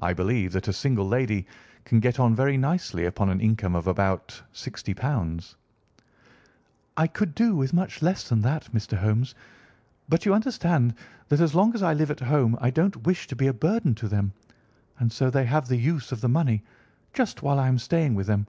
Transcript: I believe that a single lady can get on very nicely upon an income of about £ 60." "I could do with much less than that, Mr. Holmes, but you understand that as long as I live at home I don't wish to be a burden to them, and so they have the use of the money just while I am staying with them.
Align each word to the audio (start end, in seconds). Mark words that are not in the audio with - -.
I 0.00 0.12
believe 0.12 0.50
that 0.54 0.66
a 0.66 0.72
single 0.72 1.06
lady 1.06 1.46
can 1.84 2.00
get 2.00 2.18
on 2.18 2.34
very 2.34 2.56
nicely 2.56 3.04
upon 3.04 3.28
an 3.28 3.40
income 3.40 3.76
of 3.76 3.86
about 3.86 4.26
£ 4.28 4.42
60." 4.58 4.96
"I 6.96 7.06
could 7.06 7.32
do 7.32 7.54
with 7.54 7.72
much 7.72 8.02
less 8.02 8.28
than 8.28 8.40
that, 8.40 8.70
Mr. 8.74 8.98
Holmes, 8.98 9.36
but 10.08 10.26
you 10.26 10.34
understand 10.34 10.94
that 11.28 11.38
as 11.38 11.54
long 11.54 11.76
as 11.76 11.82
I 11.84 11.94
live 11.94 12.10
at 12.10 12.18
home 12.18 12.58
I 12.60 12.70
don't 12.70 13.04
wish 13.06 13.28
to 13.28 13.36
be 13.36 13.46
a 13.46 13.52
burden 13.54 13.94
to 13.94 14.08
them, 14.08 14.32
and 14.98 15.12
so 15.12 15.30
they 15.30 15.44
have 15.44 15.68
the 15.68 15.76
use 15.76 16.10
of 16.10 16.22
the 16.22 16.28
money 16.28 16.64
just 17.14 17.44
while 17.44 17.60
I 17.60 17.68
am 17.68 17.78
staying 17.78 18.16
with 18.16 18.26
them. 18.26 18.48